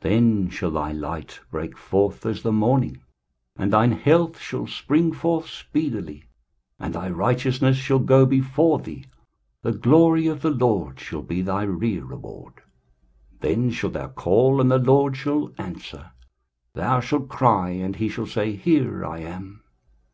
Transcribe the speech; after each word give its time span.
23:058:008 0.00 0.10
Then 0.10 0.48
shall 0.48 0.70
thy 0.70 0.92
light 0.92 1.40
break 1.50 1.76
forth 1.76 2.24
as 2.24 2.40
the 2.42 2.50
morning, 2.50 3.02
and 3.58 3.70
thine 3.74 3.92
health 3.92 4.38
shall 4.38 4.66
spring 4.66 5.12
forth 5.12 5.50
speedily: 5.50 6.24
and 6.78 6.94
thy 6.94 7.10
righteousness 7.10 7.76
shall 7.76 7.98
go 7.98 8.24
before 8.24 8.78
thee; 8.78 9.04
the 9.60 9.72
glory 9.72 10.28
of 10.28 10.40
the 10.40 10.48
LORD 10.48 10.98
shall 10.98 11.20
be 11.20 11.42
thy 11.42 11.62
rereward. 11.66 12.54
23:058:009 13.40 13.40
Then 13.40 13.70
shalt 13.70 13.92
thou 13.92 14.08
call, 14.08 14.62
and 14.62 14.70
the 14.70 14.78
LORD 14.78 15.14
shall 15.14 15.52
answer; 15.58 16.10
thou 16.72 16.98
shalt 17.00 17.28
cry, 17.28 17.68
and 17.68 17.96
he 17.96 18.08
shall 18.08 18.24
say, 18.26 18.56
Here 18.56 19.04
I 19.04 19.18
am. 19.18 19.62